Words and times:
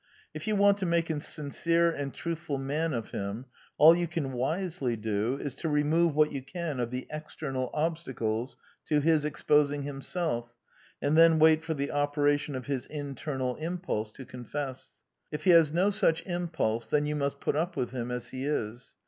If 0.33 0.47
you 0.47 0.55
want 0.55 0.79
to 0.79 0.87
make 0.87 1.11
a 1.11 1.21
sincere 1.21 1.91
and 1.91 2.11
truthful 2.11 2.57
man 2.57 2.91
of 2.91 3.11
him, 3.11 3.45
all 3.77 3.95
you 3.95 4.07
can 4.07 4.31
wisely 4.33 4.95
do 4.95 5.37
is 5.37 5.53
to 5.57 5.69
remove 5.69 6.15
what 6.15 6.31
you 6.31 6.41
can 6.41 6.79
of 6.79 6.89
the 6.89 7.05
external 7.11 7.69
obstacles 7.71 8.57
to 8.87 8.99
his 8.99 9.25
exposing 9.25 9.83
himself, 9.83 10.57
and 11.03 11.15
then 11.15 11.37
wait 11.37 11.63
for 11.63 11.75
the 11.75 11.91
operation 11.91 12.55
of 12.55 12.65
his 12.65 12.87
internal 12.87 13.55
impulse 13.57 14.11
to 14.13 14.25
confess. 14.25 14.93
If 15.31 15.43
he 15.43 15.51
has 15.51 15.71
no 15.71 15.91
such 15.91 16.23
impulse, 16.25 16.87
then 16.87 17.05
you 17.05 17.15
must 17.15 17.39
put 17.39 17.55
up 17.55 17.75
with 17.77 17.91
him 17.91 18.09
as 18.09 18.29
he 18.29 18.43
is. 18.45 18.95